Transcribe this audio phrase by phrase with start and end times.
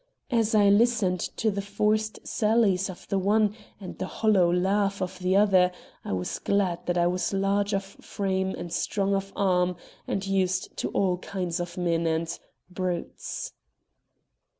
[0.31, 5.19] As I listened to the forced sallies of the one and the hollow laugh of
[5.19, 5.71] the other,
[6.03, 9.75] I was glad that I was large of frame and strong of arm
[10.07, 13.53] and used to all kinds of men and brutes.